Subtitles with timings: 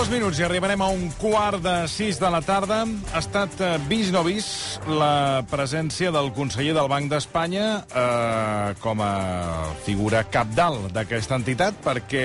[0.00, 2.78] Dos minuts i arribarem a un quart de sis de la tarda.
[3.12, 9.04] Ha estat eh, vist no vist la presència del conseller del Banc d'Espanya eh, com
[9.04, 9.10] a
[9.84, 12.24] figura capdalt d'aquesta entitat, perquè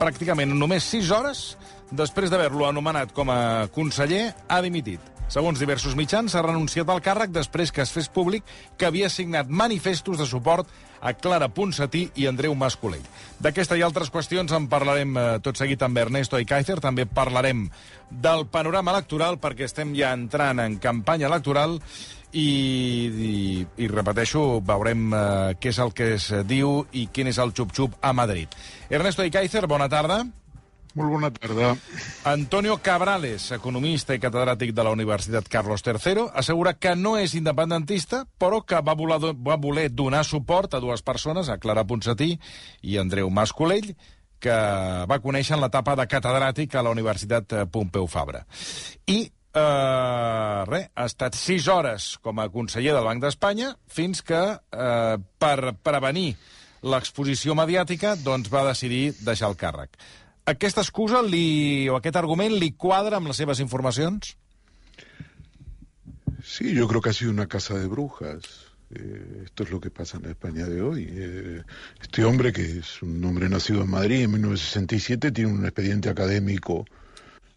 [0.00, 1.44] pràcticament només sis hores
[1.92, 5.19] després d'haver-lo anomenat com a conseller, ha dimitit.
[5.30, 8.42] Segons diversos mitjans, s'ha renunciat al càrrec després que es fes públic
[8.76, 10.66] que havia signat manifestos de suport
[11.00, 13.04] a Clara Ponsatí i Andreu Mascolell.
[13.38, 16.80] D'aquesta i altres qüestions en parlarem eh, tot seguit amb Ernesto Aikaizer.
[16.82, 17.68] També parlarem
[18.10, 21.78] del panorama electoral perquè estem ja entrant en campanya electoral
[22.32, 22.48] i,
[23.06, 23.32] i,
[23.86, 25.22] i repeteixo, veurem eh,
[25.62, 28.50] què és el que es diu i quin és el xup-xup a Madrid.
[28.90, 30.24] Ernesto Aikaizer, bona tarda.
[30.98, 31.74] Molt bona tarda.
[32.26, 38.24] Antonio Cabrales, economista i catedràtic de la Universitat Carlos III, assegura que no és independentista,
[38.38, 42.32] però que va voler, va voler donar suport a dues persones, a Clara Ponsatí
[42.82, 43.92] i Andreu Mascolell,
[44.40, 44.56] que
[45.06, 48.42] va conèixer en l'etapa de catedràtic a la Universitat Pompeu Fabra.
[49.06, 54.40] I eh, res, ha estat sis hores com a conseller del Banc d'Espanya fins que,
[54.56, 56.32] eh, per prevenir
[56.80, 59.98] l'exposició mediàtica, doncs va decidir deixar el càrrec.
[60.50, 64.34] Aquesta excusa li, o aquest argument li quadra amb les seves informacions?
[66.42, 68.70] Sí, yo creo que ha sido una casa de brujas.
[68.92, 71.06] Eh, esto es lo que pasa en la España de hoy.
[71.08, 71.62] Eh,
[72.02, 76.84] este hombre, que es un hombre nacido en Madrid en 1967, tiene un expediente académico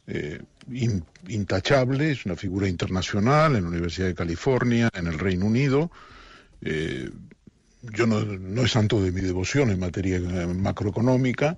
[0.06, 5.48] eh, in, intachable, es una figura internacional en la Universidad de California, en el Reino
[5.48, 5.90] Unido.
[6.62, 11.58] Yo no, no es santo de mi devoción en materia macroeconómica.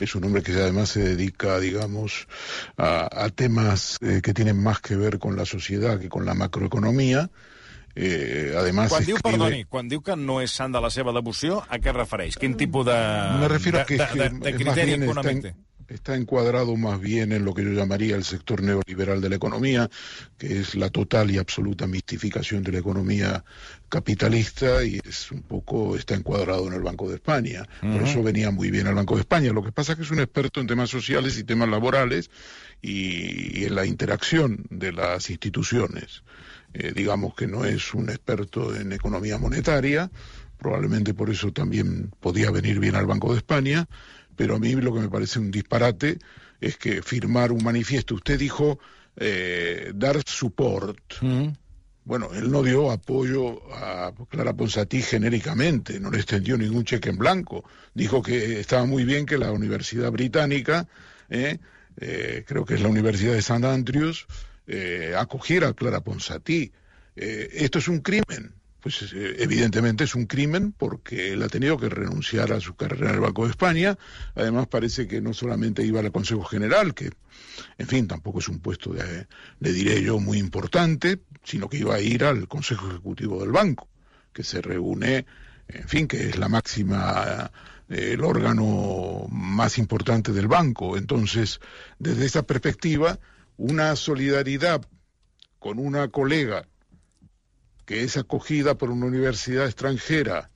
[0.00, 2.26] Es un hombre que además se dedica, digamos,
[2.76, 6.34] a, a temas eh, que tienen más que ver con la sociedad que con la
[6.34, 7.30] macroeconomía.
[7.96, 9.38] Eh, además quan diu, escribe...
[9.38, 12.34] perdoni, quan diu que no és sant de la seva devoció, a què refereix?
[12.42, 12.96] Quin tipus de,
[13.38, 15.52] Me refiero de, a que, de, de, de es criteri econòmic té?
[15.94, 19.88] Está encuadrado más bien en lo que yo llamaría el sector neoliberal de la economía,
[20.36, 23.44] que es la total y absoluta mistificación de la economía
[23.88, 27.66] capitalista y es un poco está encuadrado en el Banco de España.
[27.80, 29.52] Por eso venía muy bien al Banco de España.
[29.52, 32.28] Lo que pasa es que es un experto en temas sociales y temas laborales
[32.82, 36.22] y, y en la interacción de las instituciones.
[36.72, 40.10] Eh, digamos que no es un experto en economía monetaria,
[40.58, 43.86] probablemente por eso también podía venir bien al Banco de España,
[44.36, 46.18] pero a mí lo que me parece un disparate
[46.60, 48.78] es que firmar un manifiesto, usted dijo
[49.16, 51.48] eh, dar support, Mm.
[52.04, 57.18] bueno, él no dio apoyo a Clara Ponsatí genéricamente, no le extendió ningún cheque en
[57.18, 57.64] blanco.
[57.94, 60.88] Dijo que estaba muy bien que la Universidad Británica,
[61.30, 61.58] eh,
[61.98, 63.66] eh, creo que es la Universidad de St.
[63.66, 64.26] Andrews,
[65.16, 66.72] acogiera a Clara Ponsatí.
[67.14, 68.54] Esto es un crimen.
[68.84, 73.08] Pues eh, evidentemente es un crimen porque él ha tenido que renunciar a su carrera
[73.08, 73.96] en el Banco de España.
[74.34, 77.10] Además parece que no solamente iba al Consejo General, que
[77.78, 79.26] en fin, tampoco es un puesto, de,
[79.60, 83.88] le diré yo, muy importante, sino que iba a ir al Consejo Ejecutivo del Banco,
[84.34, 85.24] que se reúne,
[85.66, 87.50] en fin, que es la máxima,
[87.88, 90.98] el órgano más importante del banco.
[90.98, 91.58] Entonces,
[91.98, 93.18] desde esa perspectiva,
[93.56, 94.82] una solidaridad
[95.58, 96.68] con una colega
[97.84, 100.50] que es acogida por una universidad extranjera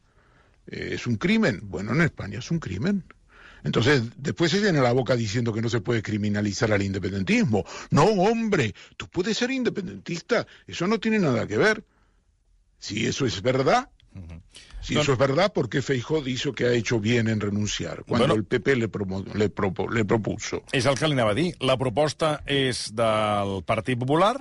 [0.66, 1.60] eh, es un crimen.
[1.64, 3.04] Bueno, en España es un crimen.
[3.64, 7.64] Entonces, después se llena la boca diciendo que no se puede criminalizar al independentismo.
[7.90, 11.82] No, hombre, tú puedes ser independentista, eso no tiene nada que ver.
[12.78, 13.88] Si eso es verdad,
[14.80, 18.04] si Don- eso es verdad, ¿por qué Feijó dijo que ha hecho bien en renunciar
[18.04, 18.34] cuando Bueno.
[18.34, 20.62] el PP le, promo- le, propo- le propuso?
[20.72, 21.56] És el que li anava a dir.
[21.60, 24.36] La proposta és del Partit Popular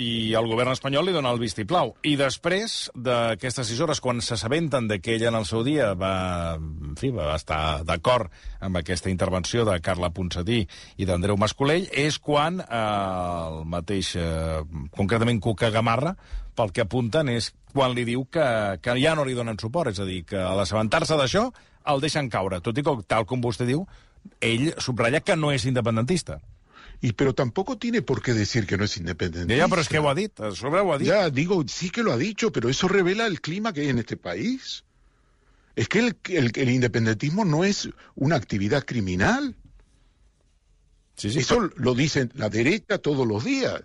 [0.00, 1.92] i el govern espanyol li dona el vistiplau.
[2.08, 6.96] I després d'aquestes sis hores, quan s'assabenten que ella en el seu dia va, en
[6.98, 8.32] fi, va estar d'acord
[8.64, 10.62] amb aquesta intervenció de Carla Ponsatí
[10.96, 14.60] i d'Andreu Mascolell, és quan eh, el mateix, eh,
[14.96, 16.14] concretament Cuca Gamarra,
[16.56, 18.46] pel que apunten és quan li diu que,
[18.82, 21.48] que ja no li donen suport, és a dir, que a l'assabentar-se d'això
[21.90, 23.84] el deixen caure, tot i que, tal com vostè diu,
[24.44, 26.40] ell subratlla que no és independentista.
[27.02, 29.62] Y pero tampoco tiene por qué decir que no es independentista.
[29.62, 31.08] Ja, però és que ho ha a sobre ho ha dit.
[31.08, 33.98] Ya, digo, sí que lo ha dicho, pero eso revela el clima que hay en
[33.98, 34.84] este país.
[35.76, 39.56] Es que el, el- el independentismo no es una actividad criminal.
[41.16, 43.82] Sí, sí, Eso lo dicen la derecha todos los días.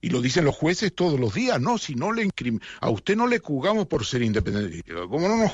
[0.00, 1.60] Y lo dicen los jueces todos los días.
[1.60, 2.28] No, si no le
[2.80, 4.94] a usted no le juzgamos por ser independentista.
[5.08, 5.52] ¿Cómo no nos,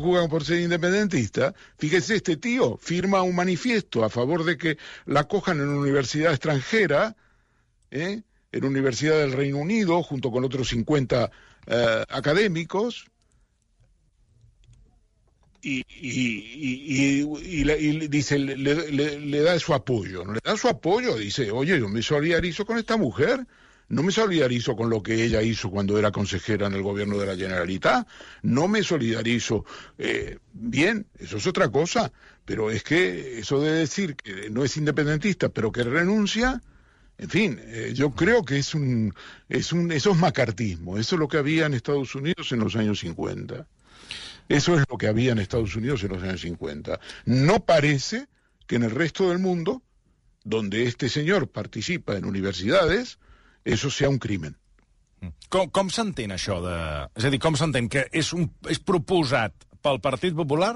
[0.00, 1.54] juega, por ser independentista?
[1.78, 6.32] Fíjese, este tío firma un manifiesto a favor de que la cojan en una universidad
[6.32, 7.16] extranjera,
[7.90, 8.22] ¿eh?
[8.50, 11.30] en una universidad del Reino Unido, junto con otros 50
[11.66, 13.11] eh, académicos.
[15.62, 20.34] Y, y, y, dice, le, le, da su apoyo, ¿no?
[20.34, 23.46] Le da su apoyo, dice, oye, yo me solidarizo con esta mujer,
[23.88, 27.26] no me solidarizo con lo que ella hizo cuando era consejera en el gobierno de
[27.26, 28.08] la Generalitat,
[28.42, 29.64] no me solidarizo.
[29.98, 32.12] Eh, bien, eso es otra cosa,
[32.44, 36.60] pero es que eso de decir que no es independentista, pero que renuncia,
[37.18, 39.14] en fin, eh, yo creo que es un,
[39.48, 42.74] es un, eso es macartismo, eso es lo que había en Estados Unidos en los
[42.74, 43.64] años 50.
[44.48, 47.00] Eso es lo que había en Estados Unidos en los años 50.
[47.26, 48.26] No parece
[48.66, 49.82] que en el resto del mundo,
[50.44, 53.18] donde este señor participa en universidades,
[53.64, 54.56] eso sea un crimen.
[55.52, 56.76] Com, com s'entén això de...
[57.14, 59.54] És a dir, com s'entén que és, un, és proposat
[59.84, 60.72] pel Partit Popular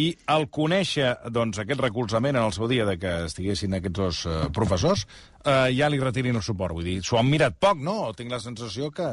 [0.00, 4.22] i al conèixer doncs, aquest recolzament en el seu dia de que estiguessin aquests dos
[4.26, 5.04] uh, professors,
[5.44, 6.74] uh, ja li retirin el suport.
[6.74, 7.96] Vull dir, s'ho han mirat poc, no?
[8.16, 9.12] Tinc la sensació que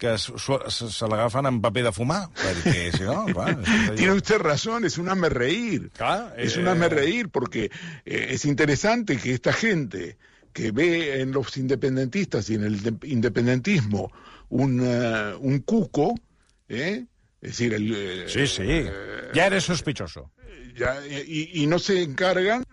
[0.00, 3.58] que se, se l'agafen en paper de fumar, perquè si no, clar...
[3.98, 5.90] Tiene usted razón, es un hazme reír.
[5.92, 7.70] Claro, es un hazme reír porque
[8.06, 10.16] eh, es interesante que esta gente
[10.54, 14.10] que ve en los independentistas y en el independentismo
[14.48, 16.14] un, uh, un cuco,
[16.68, 17.04] ¿eh?
[17.42, 17.94] es decir, el...
[17.94, 18.84] Eh, sí, sí,
[19.34, 20.32] ya eres sospechoso.
[20.76, 22.64] Ya, y, y no se encargan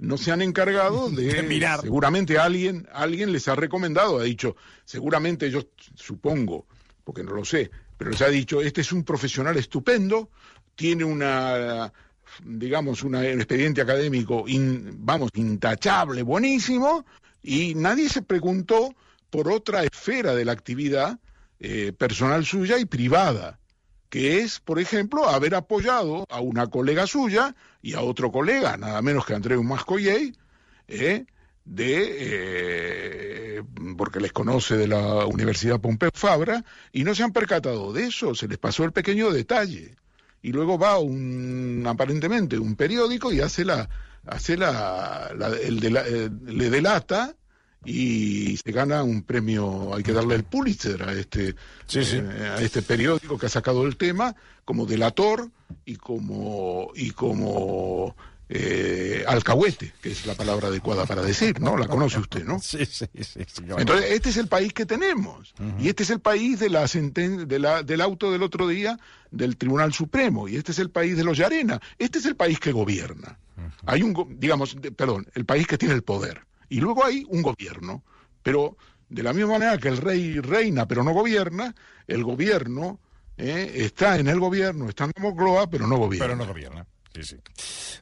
[0.00, 1.80] no se han encargado de, mirar.
[1.82, 5.62] Seguramente alguien, alguien les ha recomendado, ha dicho, seguramente yo
[5.94, 6.66] supongo,
[7.04, 10.30] porque no lo sé, pero les ha dicho, este es un profesional estupendo,
[10.74, 11.92] tiene una
[12.44, 14.44] digamos, un expediente académico,
[14.94, 17.04] vamos, intachable, buenísimo,
[17.42, 18.94] y nadie se preguntó
[19.30, 21.18] por otra esfera de la actividad
[21.58, 23.58] eh, personal suya y privada
[24.10, 29.00] que es, por ejemplo, haber apoyado a una colega suya y a otro colega, nada
[29.02, 30.34] menos que Andreu Mascoyey,
[30.88, 31.24] eh,
[31.64, 32.16] de,
[33.58, 33.62] eh,
[33.96, 38.34] porque les conoce de la Universidad Pompeu Fabra, y no se han percatado de eso,
[38.34, 39.96] se les pasó el pequeño detalle.
[40.42, 43.88] Y luego va un, aparentemente, un periódico y hace la,
[44.26, 45.30] hace la,
[45.62, 47.36] el de la, eh, le delata
[47.84, 51.54] y se gana un premio, hay que darle el Pulitzer a este,
[51.94, 54.34] eh, a este periódico que ha sacado el tema
[54.64, 55.48] como delator
[55.84, 58.14] y como, y como
[58.52, 61.76] eh, alcahuete, que es la palabra adecuada para decir, ¿no?
[61.76, 62.58] La conoce usted, ¿no?
[62.58, 63.40] Sí, sí, sí.
[63.78, 65.54] Entonces, este es el país que tenemos.
[65.78, 68.98] Y este es el país de la, de la del auto del otro día
[69.30, 70.48] del Tribunal Supremo.
[70.48, 71.80] Y este es el país de los Yarena.
[71.96, 73.38] Este es el país que gobierna.
[73.86, 76.42] Hay un, digamos, perdón, el país que tiene el poder.
[76.70, 78.02] Y luego hay un gobierno.
[78.42, 78.76] Pero
[79.10, 81.74] de la misma manera que el rey reina pero no gobierna,
[82.06, 82.98] el gobierno
[83.36, 86.26] eh, está en el gobierno, está en Moncloa, però no gobierna.
[86.26, 86.86] Però no gobierna.
[87.10, 87.36] Sí, sí.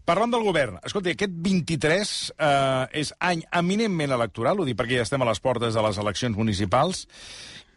[0.05, 5.07] Parlant del govern, escolta, aquest 23 eh, és any eminentment electoral, ho dic perquè ja
[5.07, 7.07] estem a les portes de les eleccions municipals,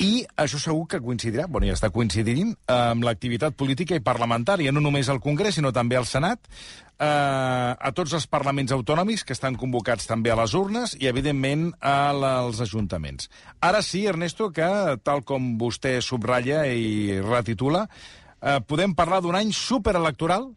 [0.02, 4.82] i això segur que coincidirà, bueno, ja està coincidint, amb l'activitat política i parlamentària, no
[4.82, 9.56] només al Congrés, sinó també al Senat, eh, a tots els parlaments autonòmics que estan
[9.62, 13.30] convocats també a les urnes i, evidentment, als ajuntaments.
[13.62, 14.72] Ara sí, Ernesto, que,
[15.06, 17.86] tal com vostè subratlla i retitula,
[18.42, 20.50] eh, podem parlar d'un any superelectoral?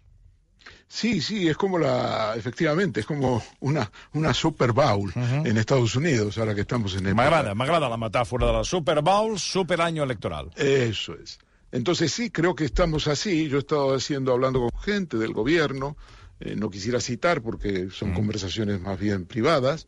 [0.86, 5.48] Sí, sí, es como la, efectivamente, es como una, una Super Bowl uh -huh.
[5.48, 7.14] en Estados Unidos, ahora que estamos en el...
[7.14, 10.50] M'agrada, m'agrada la metáfora de la Super Bowl, super año electoral.
[10.56, 11.38] Eso es.
[11.72, 13.48] Entonces sí, creo que estamos así.
[13.48, 15.96] Yo he estado haciendo, hablando con gente del gobierno,
[16.38, 18.14] eh, no quisiera citar porque son mm.
[18.14, 19.86] conversaciones más bien privadas,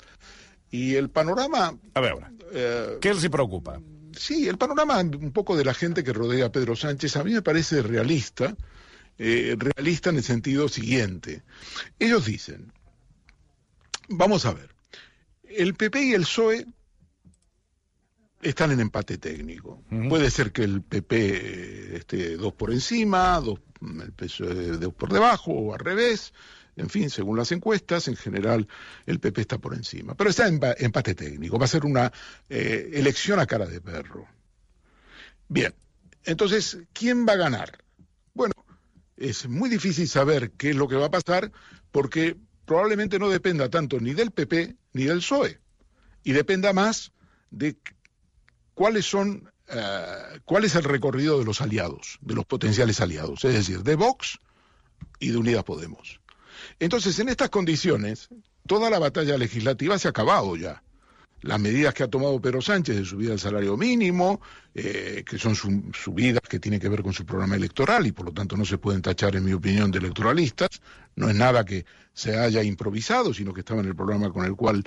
[0.70, 1.76] y el panorama...
[1.94, 2.14] A ver,
[2.52, 3.80] eh, ¿qué les preocupa?
[4.16, 7.32] Sí, el panorama un poco de la gente que rodea a Pedro Sánchez a mí
[7.32, 8.56] me parece realista,
[9.18, 11.42] eh, realista en el sentido siguiente.
[11.98, 12.72] Ellos dicen,
[14.08, 14.70] vamos a ver,
[15.42, 16.66] el PP y el PSOE
[18.42, 19.82] están en empate técnico.
[20.08, 25.52] Puede ser que el PP esté dos por encima, dos, el PSOE dos por debajo
[25.52, 26.32] o al revés.
[26.76, 28.68] En fin, según las encuestas, en general
[29.06, 30.14] el PP está por encima.
[30.14, 31.58] Pero está en empate técnico.
[31.58, 32.12] Va a ser una
[32.50, 34.28] eh, elección a cara de perro.
[35.48, 35.74] Bien,
[36.24, 37.78] entonces, ¿quién va a ganar?
[39.16, 41.50] Es muy difícil saber qué es lo que va a pasar
[41.90, 45.60] porque probablemente no dependa tanto ni del PP ni del PSOE
[46.22, 47.12] y dependa más
[47.50, 47.76] de
[48.74, 53.54] cuáles son uh, cuál es el recorrido de los aliados, de los potenciales aliados, es
[53.54, 54.38] decir, de Vox
[55.18, 56.20] y de Unidas Podemos.
[56.78, 58.28] Entonces, en estas condiciones,
[58.66, 60.82] toda la batalla legislativa se ha acabado ya
[61.46, 64.40] las medidas que ha tomado Pedro Sánchez de subida al salario mínimo,
[64.74, 68.32] eh, que son subidas que tienen que ver con su programa electoral y por lo
[68.32, 70.68] tanto no se pueden tachar, en mi opinión, de electoralistas.
[71.14, 74.56] No es nada que se haya improvisado, sino que estaba en el programa con el
[74.56, 74.84] cual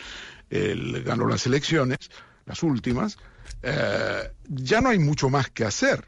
[0.50, 1.98] él ganó las elecciones,
[2.46, 3.18] las últimas.
[3.62, 6.06] Eh, ya no hay mucho más que hacer,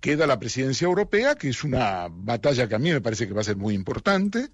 [0.00, 3.42] queda la presidencia europea, que es una batalla que a mí me parece que va
[3.42, 4.50] a ser muy importante,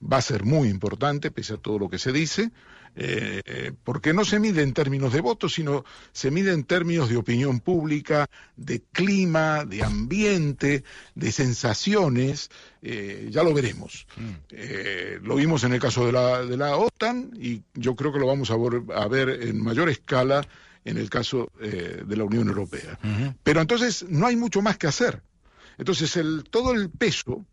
[0.00, 2.50] va a ser muy importante, pese a todo lo que se dice,
[2.96, 7.16] eh, porque no se mide en términos de votos, sino se mide en términos de
[7.16, 12.50] opinión pública, de clima, de ambiente, de sensaciones,
[12.82, 14.06] eh, ya lo veremos.
[14.16, 14.30] Mm.
[14.50, 18.18] Eh, lo vimos en el caso de la, de la OTAN y yo creo que
[18.18, 20.46] lo vamos a, a ver en mayor escala
[20.84, 22.98] en el caso de la Unión Europea.
[23.42, 25.22] Pero entonces no hay mucho más que hacer.
[25.76, 27.44] Entonces el, todo el peso,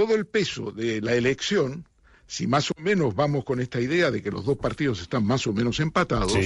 [0.00, 1.86] todo el peso de la elección
[2.26, 5.46] si más o menos vamos con esta idea de que los dos partidos están más
[5.46, 6.38] o menos empatados,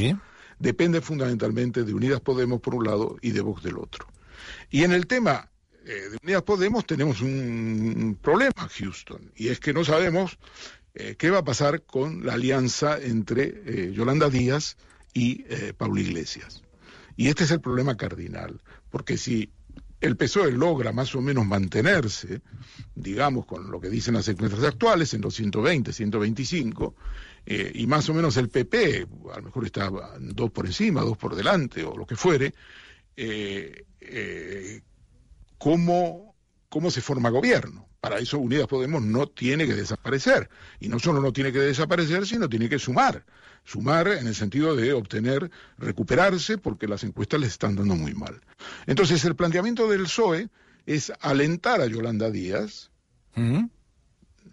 [0.59, 4.09] depende fundamentalmente de Unidas Podemos por un lado y de Vox del otro.
[4.71, 5.53] Y en el tema
[5.87, 10.37] eh, de Unidas Podemos tenemos un problema, Houston, y es que no sabemos
[10.97, 14.77] eh, qué va a pasar con la alianza entre eh, Yolanda Díaz
[15.13, 15.45] y
[15.75, 16.65] Paula Iglesias.
[17.17, 19.53] Y este es el problema cardinal, porque si
[20.05, 22.43] el PSOE logra más o menos mantenerse,
[22.95, 26.95] digamos, con lo que dicen las encuestas actuales, en los 120, 125,
[27.47, 31.17] eh, y más o menos el PP, a lo mejor está dos por encima, dos
[31.17, 32.53] por delante, o lo que fuere,
[33.17, 34.83] eh, eh,
[35.57, 36.35] ¿cómo,
[36.69, 37.89] ¿cómo se forma gobierno?
[38.05, 40.51] Para eso Unidas Podemos no tiene que desaparecer.
[40.79, 43.25] Y no solo no tiene que desaparecer, sino tiene que sumar.
[43.65, 48.43] Sumar en el sentido de obtener, recuperarse, porque las encuestas les están dando muy mal.
[48.87, 50.51] Entonces, el planteamiento del PSOE
[50.85, 52.91] es alentar a Yolanda Díaz,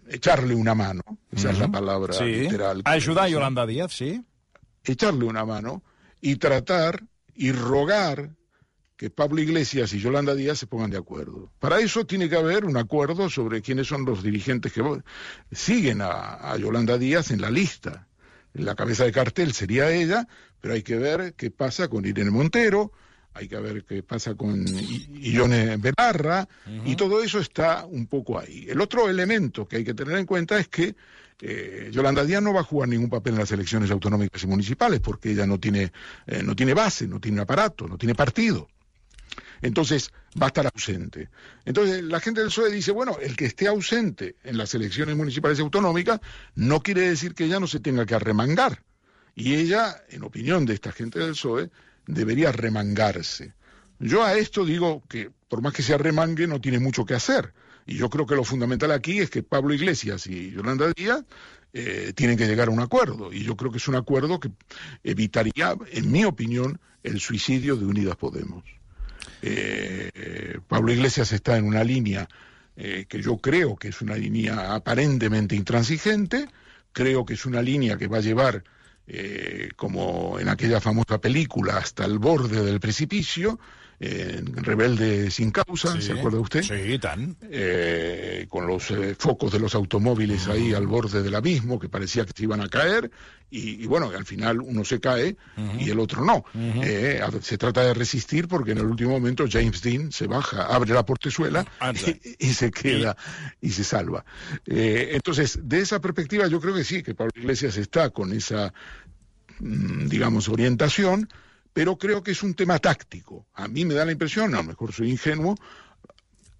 [0.08, 2.80] echarle una mano, esa es la palabra literal.
[2.86, 4.24] Ayudar a Yolanda Díaz, sí.
[4.82, 5.82] Echarle una mano
[6.22, 7.02] y tratar
[7.34, 8.30] y rogar
[9.02, 11.50] que Pablo Iglesias y Yolanda Díaz se pongan de acuerdo.
[11.58, 14.80] Para eso tiene que haber un acuerdo sobre quiénes son los dirigentes que
[15.50, 18.06] siguen a, Yolanda Díaz en la lista.
[18.52, 20.28] La cabeza de cartel sería ella,
[20.60, 22.92] pero hay que ver qué pasa con Irene Montero,
[23.34, 26.48] hay que ver qué pasa con Ione Belarra,
[26.84, 28.66] y todo eso está un poco ahí.
[28.68, 30.94] El otro elemento que hay que tener en cuenta es que
[31.40, 35.00] eh, Yolanda Díaz no va a jugar ningún papel en las elecciones autonómicas y municipales,
[35.00, 35.90] porque ella no tiene,
[36.28, 38.68] eh, no tiene base, no tiene aparato, no tiene partido
[39.60, 40.10] entonces
[40.40, 41.28] va a estar ausente.
[41.64, 45.58] Entonces la gente del PSOE dice, bueno, el que esté ausente en las elecciones municipales
[45.58, 46.20] y autonómicas
[46.54, 48.82] no quiere decir que ella no se tenga que arremangar.
[49.34, 51.70] Y ella, en opinión de esta gente del PSOE,
[52.06, 53.54] debería remangarse.
[53.98, 57.54] Yo a esto digo que por más que se arremangue no tiene mucho que hacer.
[57.86, 61.24] Y yo creo que lo fundamental aquí es que Pablo Iglesias y Yolanda Díaz
[61.72, 63.32] eh, tienen que llegar a un acuerdo.
[63.32, 64.50] Y yo creo que es un acuerdo que
[65.02, 68.64] evitaría, en mi opinión, el suicidio de Unidas Podemos.
[69.42, 72.28] Eh, Pablo Iglesias está en una línea
[72.76, 76.48] eh, que yo creo que es una línea aparentemente intransigente,
[76.92, 78.64] creo que es una línea que va a llevar,
[79.06, 83.58] eh, como en aquella famosa película, hasta el borde del precipicio,
[84.02, 86.62] Rebelde sin causa, ¿se acuerda usted?
[86.62, 87.36] Sí, tan.
[87.42, 92.24] Eh, con los eh, focos de los automóviles ahí al borde del abismo, que parecía
[92.24, 93.12] que se iban a caer,
[93.48, 95.36] y, bueno, al final uno se cae
[95.78, 96.42] y el otro no.
[96.54, 100.94] Eh, se trata de resistir porque en el último momento James Dean se baja, abre
[100.94, 101.64] la portezuela
[102.38, 103.14] y, se queda
[103.60, 104.24] y se salva.
[104.64, 108.72] entonces, de esa perspectiva yo creo que sí, que Pablo Iglesias está con esa,
[109.60, 111.28] mm, digamos, orientación
[111.72, 113.46] pero creo que es un tema táctico.
[113.54, 115.56] A mí me da la impresión, a lo mejor soy ingenuo,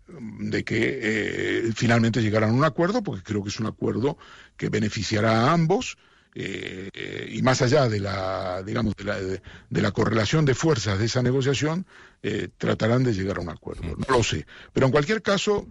[0.08, 4.18] de que eh, finalmente llegarán a un acuerdo, porque creo que es un acuerdo
[4.56, 5.96] que beneficiará a ambos.
[6.34, 9.40] Eh, y más allá de la, digamos, de la, de,
[9.82, 11.86] la, correlación de fuerzas de esa negociación,
[12.22, 13.82] eh, tratarán de llegar a un acuerdo.
[13.82, 14.46] No lo sé.
[14.72, 15.66] Pero en cualquier caso,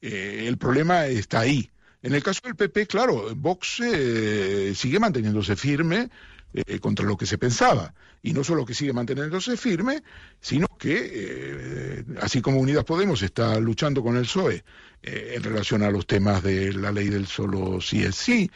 [0.00, 1.70] el problema está ahí.
[2.02, 3.82] En el caso del PP, claro, Vox
[4.74, 6.10] sigue manteniéndose firme,
[6.52, 7.94] eh, contra lo que se pensaba.
[8.22, 10.02] Y no solo que sigue manteniéndose firme,
[10.40, 14.64] sino que, eh, así como Unidas Podemos está luchando con el PSOE
[15.02, 18.50] eh, en relación a los temas de la ley del solo sí es sí,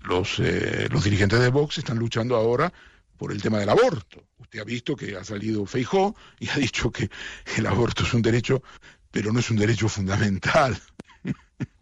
[0.00, 2.72] los, los dirigentes de Vox están luchando ahora
[3.16, 4.24] por el tema del aborto.
[4.38, 7.08] Usted ha visto que ha salido Feijó y ha dicho que
[7.56, 8.64] el aborto es un derecho,
[9.12, 10.76] pero no es un derecho fundamental.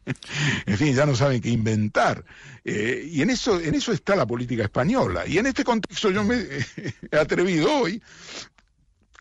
[0.66, 2.25] en fin, ya no saben qué inventar.
[2.64, 5.26] Eh, y en eso, en eso está la política española.
[5.26, 6.37] Y en este contexto yo me
[7.11, 8.02] he atrevido hoy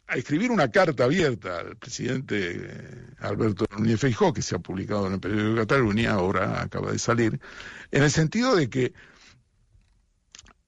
[0.08, 5.08] a escribir una carta abierta al presidente eh, Alberto Núñez Feijó, que se ha publicado
[5.08, 7.40] en el periódico de Cataluña, ahora acaba de salir,
[7.92, 8.94] en el sentido de que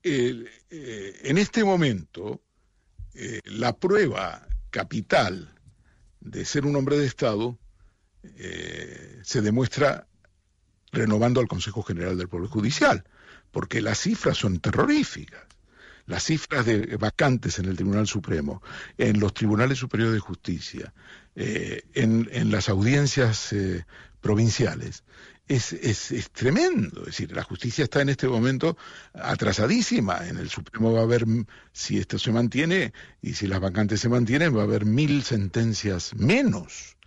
[0.04, 2.42] eh, en este momento
[3.46, 5.54] la prueba capital
[6.22, 7.60] de ser un hombre de Estado
[9.24, 10.08] se demuestra
[10.92, 13.04] renovando al Consejo General del Poder Judicial,
[13.52, 15.42] porque las cifras son terroríficas.
[16.08, 18.62] las cifras de vacantes en el Tribunal Supremo,
[18.98, 20.94] en los tribunales superiores de justicia,
[21.36, 23.86] eh, en, las audiencias eh,
[24.20, 25.04] provinciales,
[25.48, 27.02] es, es, tremendo.
[27.02, 28.78] Es decir, la justicia está en este momento
[29.14, 30.28] atrasadísima.
[30.28, 31.26] En el Supremo va a haber,
[31.72, 36.14] si esto se mantiene y si las vacantes se mantienen, va a haber mil sentencias
[36.16, 36.98] menos.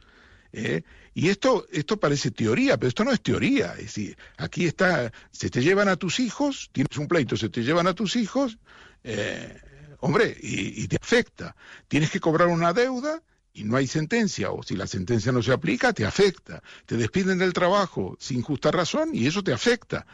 [0.53, 0.83] ¿eh?
[1.15, 3.73] Y esto, esto parece teoría, pero esto no es teoría.
[3.75, 7.63] Es decir, aquí está, se te llevan a tus hijos, tienes un pleito, se te
[7.63, 8.59] llevan a tus hijos,
[9.05, 9.61] eh,
[10.01, 11.55] hombre, y, te afecta.
[11.87, 15.53] Tienes que cobrar una deuda y no hay sentencia, o si la sentencia no se
[15.53, 16.63] aplica, te afecta.
[16.85, 20.07] Te despiden del trabajo sin justa razón y eso te afecta.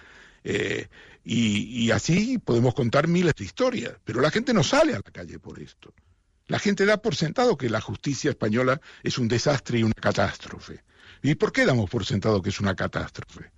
[0.44, 0.88] Eh,
[1.24, 5.10] y, y, así podemos contar miles de historias, pero la gente no sale a la
[5.10, 5.94] calle por esto.
[6.46, 10.82] La gente da por sentado que la justicia española es un desastre y una catástrofe.
[11.22, 13.50] ¿Y por qué damos por sentado que es una catástrofe?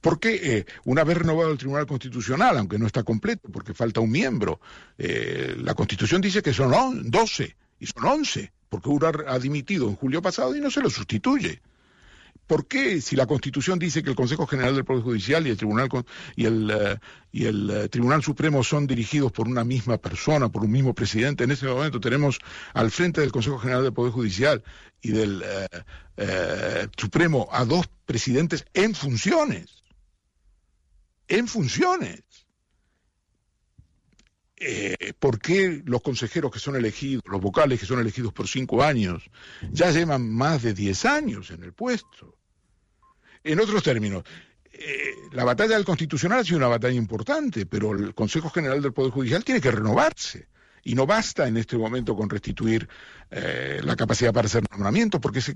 [0.00, 4.10] Porque eh, una vez renovado el Tribunal Constitucional, aunque no está completo, porque falta un
[4.10, 4.60] miembro,
[4.96, 9.96] eh, la Constitución dice que son 12 y son 11, porque uno ha dimitido en
[9.96, 11.60] julio pasado y no se lo sustituye.
[12.50, 15.56] ¿Por qué, si la Constitución dice que el Consejo General del Poder Judicial y el
[15.56, 15.88] Tribunal,
[16.34, 16.98] y el, eh,
[17.32, 21.44] eh, Tribunal Supremo son dirigidos por una misma persona, por un mismo presidente?
[21.44, 22.40] En ese momento tenemos
[22.74, 24.64] al frente del Consejo General del Poder Judicial
[25.00, 25.44] y del
[26.16, 29.84] eh, Supremo a dos presidentes en funciones.
[31.28, 32.24] En funciones.
[35.18, 39.30] ¿por qué los consejeros que son elegidos, los vocales que son elegidos por cinco años,
[39.70, 42.39] ya llevan más de diez años en el puesto?
[43.42, 44.24] En otros términos,
[44.72, 48.92] eh, la batalla del Constitucional ha sido una batalla importante, pero el Consejo General del
[48.92, 50.48] Poder Judicial tiene que renovarse.
[50.82, 52.88] Y no basta en este momento con restituir
[53.30, 55.54] eh, la capacidad para hacer nombramientos, porque ese,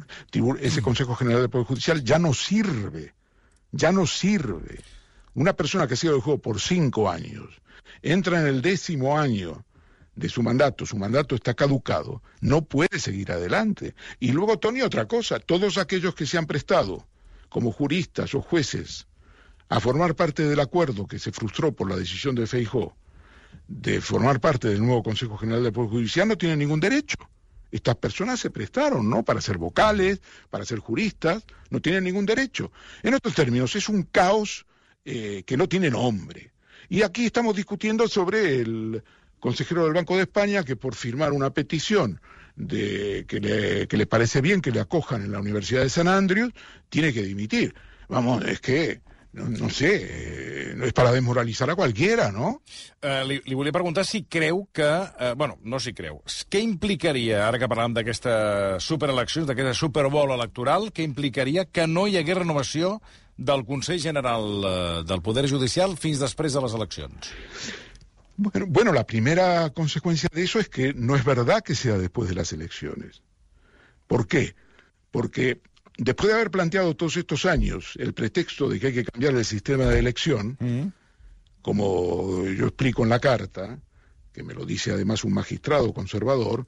[0.61, 3.15] ese Consejo General del Poder Judicial ya no sirve.
[3.73, 4.81] Ya no sirve.
[5.35, 7.49] Una persona que ha sido el juego por cinco años,
[8.03, 9.65] entra en el décimo año
[10.15, 13.95] de su mandato, su mandato está caducado, no puede seguir adelante.
[14.21, 17.05] Y luego, Tony, otra cosa, todos aquellos que se han prestado
[17.55, 19.07] como juristas o jueces
[19.69, 22.97] a formar parte del acuerdo que se frustró por la decisión de Feijó
[23.69, 27.17] de formar parte del nuevo Consejo General del Poder Judicial no tienen ningún derecho.
[27.71, 29.23] Estas personas se prestaron, ¿no?
[29.23, 32.73] Para ser vocales, para ser juristas, no tienen ningún derecho.
[33.05, 34.67] En otros términos, es un caos
[35.05, 36.51] eh, que no tiene nombre.
[36.89, 39.05] Y aquí estamos discutiendo sobre el
[39.39, 42.21] consejero del Banco de España que por firmar una petición
[42.57, 46.09] de que le, que le parece bien que le acojan en la Universidad de San
[46.09, 46.53] Andrews,
[46.89, 47.75] tiene que dimitir.
[48.09, 49.01] Vamos, es que
[49.35, 52.63] no, sé, eh, no es para desmoralizar a cualquiera, no?
[53.03, 54.87] Uh, li, li volia preguntar si creu que...
[54.87, 56.21] Uh, bueno, no si creu.
[56.25, 62.19] Què implicaria, ara que parlem d'aquesta supereleccions, d'aquesta superbol electoral, què implicaria que no hi
[62.21, 63.01] hagués renovació
[63.35, 67.35] del Consell General uh, del Poder Judicial fins després de les eleccions?
[68.37, 72.35] Bueno, la primera consecuencia de eso es que no es verdad que sea después de
[72.35, 73.23] las elecciones.
[74.07, 74.55] ¿Por qué?
[75.11, 75.61] Porque
[75.97, 79.45] después de haber planteado todos estos años el pretexto de que hay que cambiar el
[79.45, 80.87] sistema de elección, mm.
[81.63, 83.79] como yo explico en la carta,
[84.33, 86.67] que me lo dice además un magistrado conservador,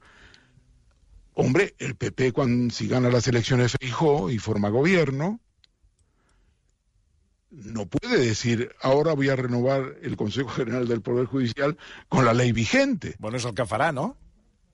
[1.33, 5.41] hombre, el PP cuando si gana las elecciones fijó y forma gobierno,
[7.63, 12.33] no puede decir ahora voy a renovar el Consejo General del Poder Judicial con la
[12.33, 13.15] ley vigente.
[13.19, 14.17] Bueno, eso que fará, ¿no?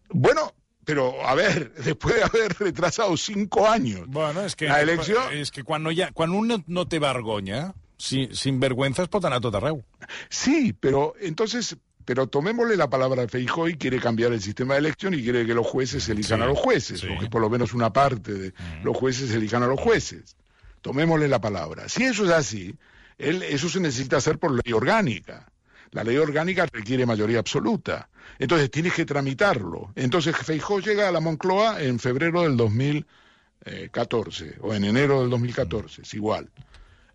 [0.09, 0.53] Bueno,
[0.85, 5.33] pero a ver, después de haber retrasado cinco años bueno, es que, la elección...
[5.33, 9.39] Es que cuando, ya, cuando uno no te vergonya, sin, sin vergüenza es pot anar
[9.39, 9.83] tot arreu.
[10.29, 14.81] Sí, pero entonces pero tomémosle la palabra a Feijóo y quiere cambiar el sistema de
[14.81, 17.73] elección y quiere que los jueces elijan a los jueces, o que por lo menos
[17.73, 20.35] una parte de los jueces elijan a los jueces.
[20.83, 21.87] Tomémosle la palabra.
[21.87, 22.75] Si eso es así,
[23.17, 25.49] eso se necesita hacer por ley orgánica.
[25.91, 28.09] La ley orgánica requiere mayoría absoluta.
[28.37, 29.93] Entonces tienes que tramitarlo.
[29.95, 36.01] Entonces Feijó llega a la Moncloa en febrero del 2014 o en enero del 2014,
[36.01, 36.51] es igual.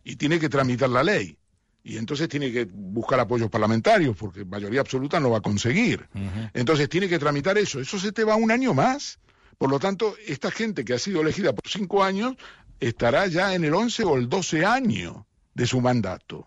[0.03, 1.37] Y tiene que tramitar la ley.
[1.85, 6.09] Y entonces tiene que buscar apoyos parlamentarios, porque mayoría absoluta no va a conseguir.
[6.55, 7.81] Entonces tiene que tramitar eso.
[7.81, 9.19] Eso se te va un año más.
[9.59, 12.35] Por lo tanto, esta gente que ha sido elegida por cinco años
[12.81, 16.47] estará ya en el 11 o el 12 año de su mandato.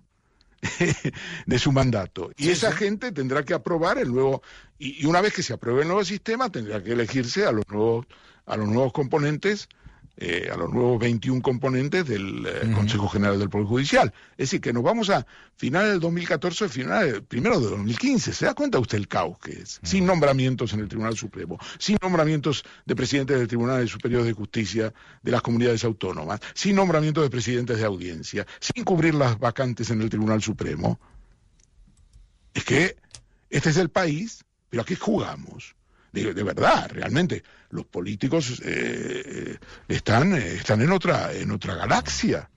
[1.46, 2.32] de su mandato.
[2.38, 4.44] Y esa gente tendrá que aprobar el nuevo,
[4.78, 7.68] y, y, una vez que se apruebe el nuevo sistema, tendrá que elegirse a los
[7.68, 8.06] nuevos,
[8.46, 9.70] a los nuevos componentes
[10.18, 14.14] eh, a los nuevos 21 componentes del eh, Consejo General del Poder Judicial.
[14.32, 18.34] Es decir, que nos vamos a final del 2014, final primero de 2015.
[18.34, 19.80] ¿Se da cuenta usted el caos que es?
[19.84, 24.94] Sin nombramientos en el Tribunal Supremo, sin nombramientos de presidentes del Tribunal Superior de Justicia
[25.24, 30.02] de las comunidades autónomas, sin nombramientos de presidentes de audiencia, sin cubrir las vacantes en
[30.02, 31.00] el Tribunal Supremo.
[32.54, 32.98] Es que
[33.50, 35.76] Este es el país, pero ¿a qué jugamos?
[36.12, 42.50] De, de verdad, realmente, los políticos eh, están, están en otra, en otra galaxia.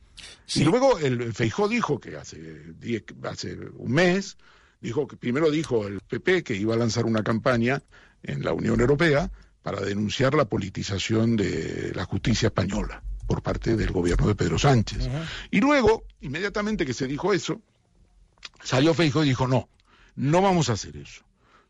[0.46, 0.62] Sí.
[0.62, 2.38] Y luego el Feijó dijo que hace,
[2.80, 4.36] diez- hace un mes,
[4.80, 7.82] dijo que primero dijo el PP que iba a lanzar una campaña
[8.22, 9.30] en la Unión Europea
[9.62, 15.08] para denunciar la politización de la justicia española por parte del gobierno de Pedro Sánchez.
[15.50, 17.62] Y luego, inmediatamente que se dijo eso,
[18.62, 19.68] salió Feijó y dijo, no,
[20.16, 21.22] no vamos a hacer eso,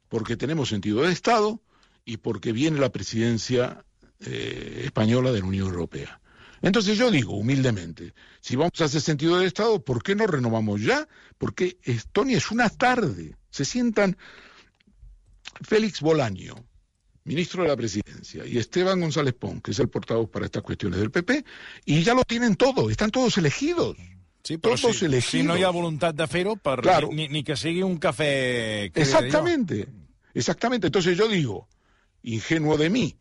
[0.08, 1.60] porque tenemos sentido de Estado
[2.04, 3.84] y porque viene la presidencia
[4.20, 6.20] eh, española de la Unión Europea.
[6.62, 10.80] Entonces yo digo, humildemente, si vamos a hacer sentido de Estado, ¿por qué no renovamos
[10.82, 11.06] ya?
[11.36, 13.36] Porque Estonia es una tarde.
[13.50, 14.16] Se sientan
[15.62, 16.54] Félix Bolaño,
[17.24, 21.00] ministro de la Presidencia, y Esteban González Pons, que es el portavoz para estas cuestiones
[21.00, 21.44] del PP,
[21.84, 23.96] y ya lo tienen todo, están todos elegidos.
[24.42, 25.30] Sí, però Todos si, elegidos.
[25.30, 27.08] si no hi ha voluntat de fer-ho, Claro.
[27.10, 28.90] ni, ni que sigui un cafè...
[28.92, 29.00] jo?
[29.00, 29.88] Exactamente,
[30.34, 30.88] exactamente.
[30.88, 31.66] Entonces yo digo,
[32.24, 33.16] ingenuo de mí,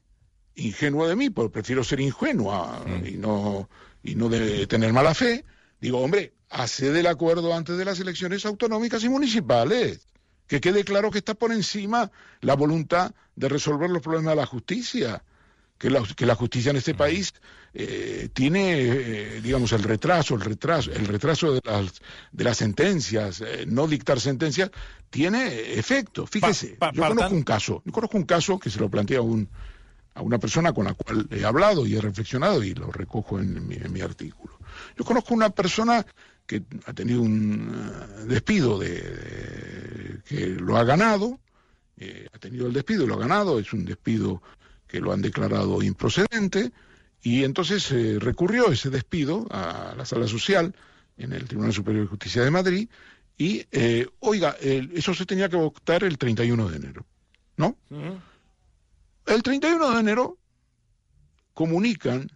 [0.55, 3.69] ingenuo de mí, porque prefiero ser ingenua y no
[4.01, 5.45] y no de tener mala fe.
[5.79, 10.07] Digo, hombre, hace del acuerdo antes de las elecciones autonómicas y municipales.
[10.47, 12.11] Que quede claro que está por encima
[12.41, 15.23] la voluntad de resolver los problemas de la justicia.
[15.77, 17.33] Que la, que la justicia en este país
[17.73, 21.93] eh, tiene, eh, digamos, el retraso, el retraso, el retraso de las,
[22.31, 24.71] de las sentencias, eh, no dictar sentencias,
[25.09, 26.25] tiene efecto.
[26.25, 29.17] Fíjese, Pa- pa- yo conozco un caso, yo conozco un caso que se lo plantea
[29.19, 29.49] a, un,
[30.13, 33.67] a una persona con la cual he hablado y he reflexionado y lo recojo en
[33.67, 34.57] mi, en mi artículo.
[34.97, 36.05] Yo conozco una persona
[36.45, 37.73] que ha tenido un
[38.21, 41.39] eh, despido de, de- que lo ha ganado,
[42.33, 44.41] ha tenido el despido y lo ha ganado, es un despido
[44.93, 46.71] que lo han declarado improcedente,
[47.23, 50.75] y entonces eh, recurrió ese despido a la sala social
[51.17, 52.89] en el Tribunal Superior de Justicia de Madrid,
[53.36, 57.08] y, eh, oiga, eso se tenía que votar el 31 de enero,
[57.58, 57.75] ¿no?
[59.25, 60.38] El 31 de enero
[61.56, 62.29] comunican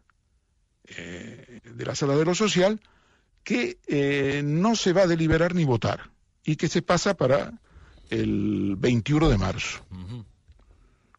[0.86, 2.82] eh, de la sala de lo social
[3.44, 6.10] que no se va a deliberar ni votar
[6.44, 7.54] y que se pasa para
[8.10, 9.86] el 21 de marzo.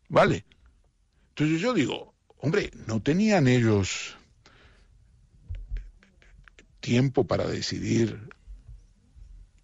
[0.09, 0.45] ¿Vale?
[1.39, 4.17] Entonces yo digo, hombre, ¿no tenían ellos
[6.81, 8.29] tiempo para decidir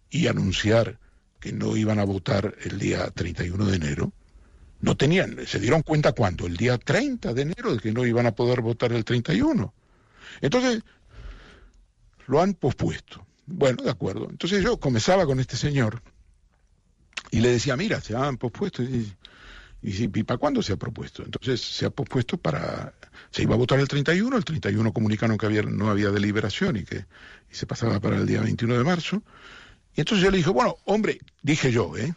[0.09, 0.99] y anunciar
[1.41, 4.13] que no iban a votar el día 31 de enero?
[4.79, 8.25] No tenían, se dieron cuenta cuando, el día 30 de enero, de que no iban
[8.25, 9.73] a poder votar el 31.
[10.39, 10.81] Entonces,
[12.27, 13.27] lo han pospuesto.
[13.47, 14.29] Bueno, de acuerdo.
[14.29, 16.01] Entonces yo comenzaba con este señor
[17.31, 18.81] y le decía, mira, se han pospuesto.
[18.81, 19.13] Y,
[19.81, 21.23] ¿y para cuándo se ha propuesto?
[21.23, 22.93] Entonces se ha pospuesto para...
[23.31, 26.83] Se iba a votar el 31, el 31 comunicaron que había, no había deliberación y
[26.83, 27.05] que
[27.51, 29.21] y se pasaba para el día 21 de marzo.
[29.95, 32.13] Y entonces yo le dije, bueno, hombre, dije yo, ¿eh?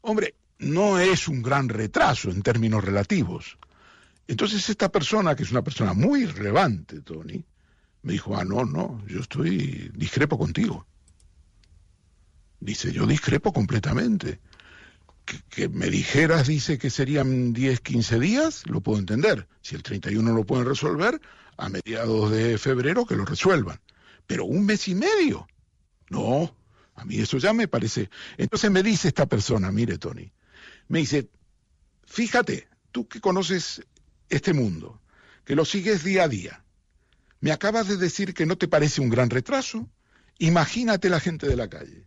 [0.00, 3.58] Hombre, no es un gran retraso en términos relativos.
[4.26, 7.44] Entonces esta persona, que es una persona muy relevante, Tony,
[8.02, 10.86] me dijo, ah, no, no, yo estoy, discrepo contigo.
[12.60, 14.40] Dice, yo discrepo completamente.
[15.50, 19.48] Que, me dijeras, dice, que serían 10, 15 días, lo puedo entender.
[19.60, 21.20] Si el 31 lo pueden resolver,
[21.56, 23.80] a mediados de febrero que lo resuelvan.
[24.26, 25.48] Pero un mes y medio.
[26.10, 26.56] No,
[26.94, 28.08] a mí eso ya me parece.
[28.36, 30.32] Entonces me dice esta persona, mire, Tony,
[30.88, 31.28] me dice,
[32.06, 33.82] fíjate, tú que conoces
[34.28, 35.00] este mundo,
[35.44, 36.64] que lo sigues día a día,
[37.40, 39.88] me acabas de decir que no te parece un gran retraso.
[40.38, 42.06] Imagínate la gente de la calle.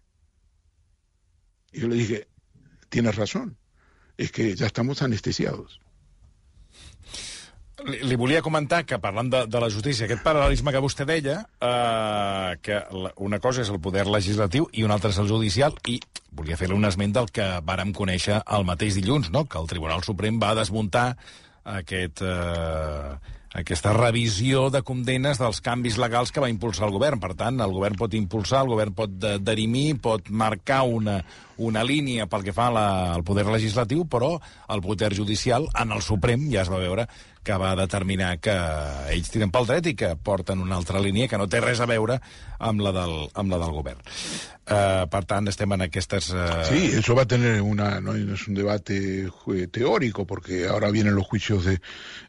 [1.72, 2.28] Y yo le dije,
[2.90, 3.56] tienes razón,
[4.18, 5.80] és que ja estamos anestesiados.
[7.88, 11.38] Li, li volia comentar que, parlant de, de la justícia, aquest paral·lelisme que vostè deia,
[11.64, 15.78] eh, que la, una cosa és el poder legislatiu i una altra és el judicial,
[15.88, 16.00] i
[16.36, 19.46] volia fer-li un esment del que vàrem conèixer el mateix dilluns, no?
[19.48, 21.14] que el Tribunal Suprem va desmuntar
[21.64, 27.20] aquest, eh, aquesta revisió de condenes dels canvis legals que va impulsar el govern.
[27.22, 31.18] Per tant, el govern pot impulsar, el govern pot de, derimir, pot marcar una,
[31.58, 32.86] una línia pel que fa la,
[33.16, 34.36] al poder legislatiu, però
[34.70, 37.10] el poder judicial, en el Suprem, ja es va veure
[37.50, 38.54] que va determinar que
[39.16, 41.88] ells tiren pel dret i que porten una altra línia que no té res a
[41.90, 42.20] veure
[42.70, 44.04] amb la del, amb la del govern.
[44.70, 46.30] Uh, per tant, estem en aquestes...
[46.30, 46.46] Uh...
[46.68, 49.00] Sí, eso va a tener una, no es un debate
[49.72, 51.80] teórico, porque ahora vienen los juicios de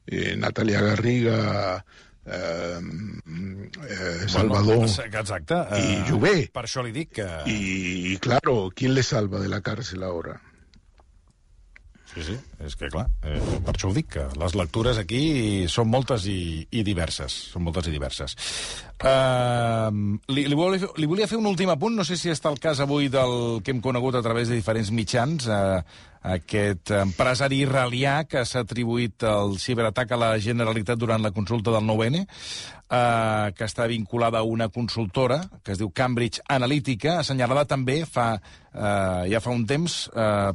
[0.07, 1.85] eh, Natalia Garriga,
[2.25, 5.55] eh, eh, Salvador Exacte.
[5.55, 6.37] y eh, Llobé.
[6.55, 7.29] Per això li dic que...
[7.45, 10.41] Y, y claro, ¿quién le salva de la cárcel ahora?
[12.11, 12.35] Sí, sí,
[12.67, 15.21] és que clar, eh, per això ho dic, que les lectures aquí
[15.71, 18.35] són moltes i, i diverses, són moltes i diverses.
[19.01, 22.59] Uh, li, li, volia, li volia fer un últim apunt, no sé si està el
[22.61, 28.25] cas avui del que hem conegut a través de diferents mitjans, uh, aquest empresari israelià
[28.29, 33.65] que s'ha atribuït el ciberatac a la Generalitat durant la consulta del 9-N, eh, que
[33.65, 38.35] està vinculada a una consultora que es diu Cambridge Analytica, assenyalada també fa,
[38.75, 40.53] eh, ja fa un temps, eh,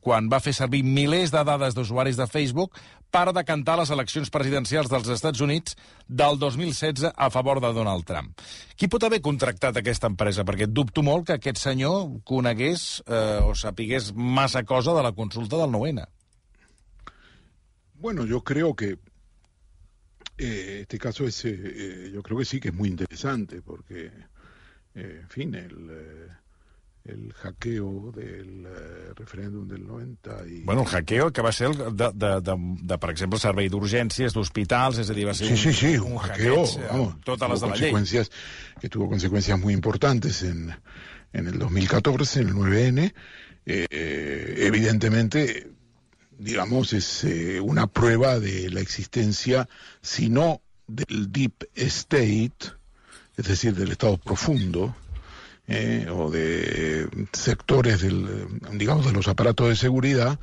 [0.00, 2.74] quan va fer servir milers de dades d'usuaris de Facebook
[3.14, 5.76] per decantar les eleccions presidencials dels Estats Units
[6.08, 8.42] del 2016 a favor de Donald Trump.
[8.74, 10.42] Qui pot haver contractat aquesta empresa?
[10.42, 15.60] Perquè dubto molt que aquest senyor conegués eh, o sapigués massa cosa de la consulta
[15.62, 16.08] del 9-N.
[18.02, 18.96] Bueno, yo creo que
[20.36, 24.10] eh, este caso es, eh, eh, yo creo que sí que es muy interesante porque,
[24.94, 26.28] eh, en fin, el, eh,
[27.04, 30.62] el hackeo del eh, referèndum del 90 i...
[30.64, 34.32] Bueno, el hackeo que va ser el de, de, de, de per exemple, servei d'urgències,
[34.32, 37.18] d'hospitals, és a dir, va ser sí, un, sí, sí, un, un hackeo, hackeig, vamos,
[37.26, 38.24] totes les de la llei.
[38.80, 40.72] que tuvo consecuencias muy importantes en,
[41.32, 43.14] en el 2014, en el 9N.
[43.66, 45.70] Eh, evidentemente,
[46.38, 49.68] digamos, es eh, una prueba de la existencia,
[50.00, 52.72] si no del deep state,
[53.36, 54.94] es decir, del estado profundo,
[55.66, 60.38] eh, o de sectores del, digamos, de los aparatos de seguridad,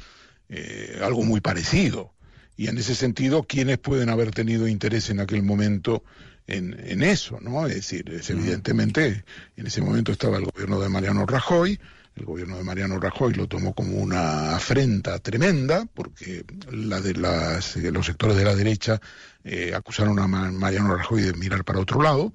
[0.50, 2.14] eh, algo muy parecido.
[2.58, 6.04] Y en ese sentido, ¿quiénes pueden haber tenido interés en aquel momento
[6.48, 7.40] en, en eso?
[7.42, 7.66] ¿no?
[7.68, 9.24] Es decir, es evidentemente,
[9.56, 11.80] en ese momento estaba el gobierno de Mariano Rajoy,
[12.16, 17.78] el gobierno de Mariano Rajoy lo tomó como una afrenta tremenda, porque la de las,
[17.78, 19.00] los sectores de la derecha
[19.44, 22.34] eh, acusaron a Mariano Rajoy de mirar para otro lado.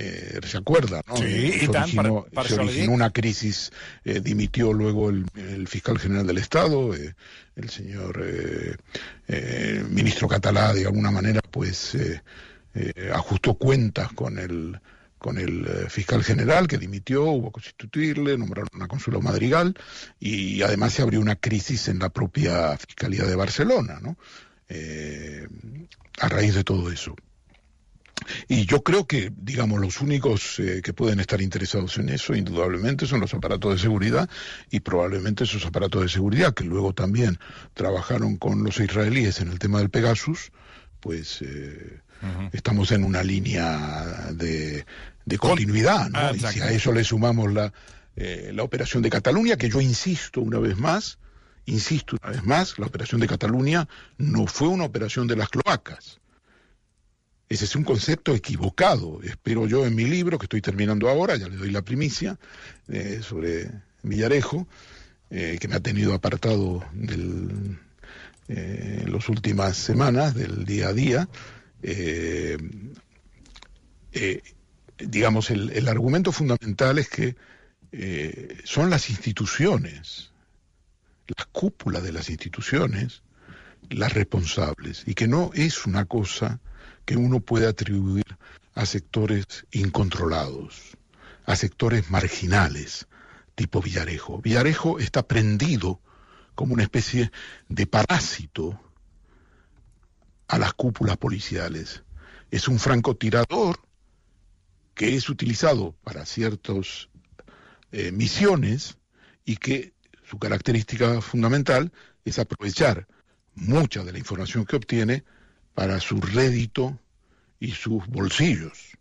[0.00, 1.02] Eh, ¿Se acuerda?
[1.08, 1.16] ¿no?
[1.16, 3.72] Sí, se y tan, originó, se originó una crisis,
[4.04, 7.16] eh, dimitió luego el, el, fiscal general del Estado, eh,
[7.56, 8.76] el señor eh,
[9.26, 11.96] eh, ministro Catalá, de alguna manera, pues
[13.12, 14.78] ajustó cuentas con el
[15.18, 19.74] con el fiscal general que dimitió, hubo que sustituirle, nombraron una consuelo madrigal
[20.20, 24.16] y además se abrió una crisis en la propia Fiscalía de Barcelona, ¿no?
[24.70, 27.14] A raíz de todo eso.
[28.48, 33.06] Y yo creo que, digamos, los únicos eh, que pueden estar interesados en eso, indudablemente,
[33.06, 34.28] son los aparatos de seguridad
[34.70, 37.38] y probablemente esos aparatos de seguridad que luego también
[37.74, 40.52] trabajaron con los israelíes en el tema del Pegasus,
[41.00, 42.50] pues eh, uh -huh.
[42.52, 44.84] estamos en una línea de,
[45.24, 46.18] de continuidad, ¿no?
[46.18, 47.72] Ah, y si a eso le sumamos la,
[48.16, 51.18] eh, la operación de Cataluña, que yo insisto una vez más,
[51.68, 56.20] insisto una vez más, la operación de Cataluña no fue una operación de las cloacas.
[57.48, 59.20] Ese es un concepto equivocado.
[59.22, 62.38] Espero yo en mi libro, que estoy terminando ahora, ya le doy la primicia,
[62.88, 63.70] eh, sobre
[64.02, 64.66] Villarejo,
[65.30, 66.84] eh, que me ha tenido apartado
[68.48, 71.28] eh, en las últimas semanas, del día a día.
[74.98, 77.36] digamos, el, argumento fundamental es que
[78.64, 80.32] son las instituciones,
[81.36, 83.22] las cúpulas de las instituciones,
[83.90, 86.60] las responsables, y que no es una cosa
[87.04, 88.24] que uno puede atribuir
[88.74, 90.96] a sectores incontrolados,
[91.46, 93.06] a sectores marginales,
[93.54, 94.40] tipo Villarejo.
[94.40, 96.00] Villarejo está prendido
[96.54, 97.30] como una especie
[97.68, 98.80] de parásito
[100.48, 102.02] a las cúpulas policiales.
[102.50, 103.80] Es un francotirador
[104.94, 107.08] que es utilizado para ciertas
[107.92, 108.98] eh, misiones
[109.44, 109.92] y que
[110.28, 111.90] su característica fundamental
[112.24, 113.06] es aprovechar
[113.54, 115.24] mucha de la información que obtiene
[115.74, 117.00] para su rédito
[117.58, 118.98] y sus bolsillos.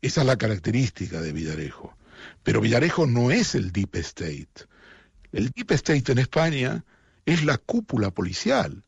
[0.00, 1.94] Esa es la característica de Villarejo.
[2.42, 4.66] Pero Villarejo no es el Deep State.
[5.32, 6.84] El Deep State en España
[7.26, 8.84] es la cúpula policial,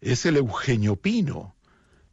[0.00, 1.56] es el Eugenio Pino,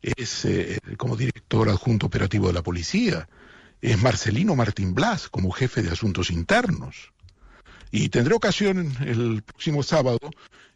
[0.02, 3.30] es eh, como director adjunto operativo de la policía,
[3.82, 7.14] es Marcelino Martín Blas como jefe de asuntos internos.
[7.94, 10.18] Y tendré ocasión el próximo sábado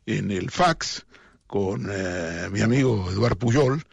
[0.06, 1.08] en el fax
[1.48, 3.84] con eh, mi amigo Eduard Puyol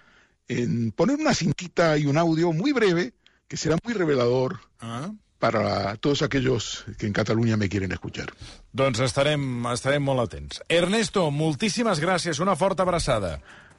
[0.46, 3.14] en poner una cintita y un audio muy breve
[3.48, 5.10] que será muy revelador ah.
[5.38, 8.28] para todos aquellos que en Catalunya me quieren escuchar.
[8.76, 9.40] Doncs estarem,
[9.72, 10.60] estarem molt atents.
[10.68, 13.38] Ernesto, moltíssimes gràcies, una forta abraçada.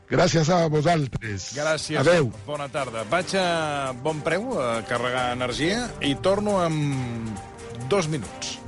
[0.10, 1.52] Gràcies a vosaltres.
[1.54, 2.02] Gràcies.
[2.02, 2.34] Adeu.
[2.50, 3.06] Bona tarda.
[3.14, 7.36] Vaig a bon preu a carregar energia i torno en
[7.94, 8.65] dos minuts.